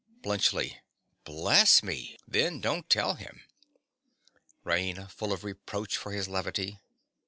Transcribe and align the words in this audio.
BLUNTSCHLI. 0.23 0.79
Bless 1.25 1.83
me! 1.83 2.17
then 2.27 2.59
don't 2.59 2.89
tell 2.89 3.13
him. 3.13 3.43
RAINA. 4.63 5.11
(full 5.11 5.31
of 5.31 5.43
reproach 5.43 5.95
for 5.95 6.11
his 6.11 6.27
levity). 6.27 6.79